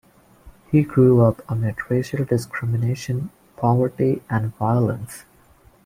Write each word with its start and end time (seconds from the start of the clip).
He 0.71 0.81
grew 0.81 1.21
up 1.23 1.43
amid 1.47 1.75
racial 1.91 2.25
discrimination, 2.25 3.29
poverty, 3.57 4.23
and 4.31 4.47
violence. 4.55 5.25